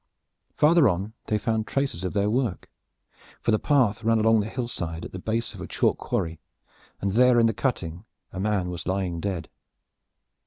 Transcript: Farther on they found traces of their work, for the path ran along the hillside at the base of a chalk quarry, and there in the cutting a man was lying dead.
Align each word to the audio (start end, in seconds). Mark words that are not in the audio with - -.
Farther 0.55 0.89
on 0.89 1.13
they 1.27 1.37
found 1.37 1.67
traces 1.67 2.03
of 2.03 2.13
their 2.13 2.27
work, 2.27 2.71
for 3.39 3.51
the 3.51 3.59
path 3.59 4.03
ran 4.03 4.17
along 4.17 4.39
the 4.39 4.49
hillside 4.49 5.05
at 5.05 5.11
the 5.11 5.19
base 5.19 5.53
of 5.53 5.61
a 5.61 5.67
chalk 5.67 5.99
quarry, 5.99 6.39
and 7.01 7.11
there 7.11 7.39
in 7.39 7.45
the 7.45 7.53
cutting 7.53 8.05
a 8.31 8.39
man 8.39 8.69
was 8.71 8.87
lying 8.87 9.19
dead. 9.19 9.47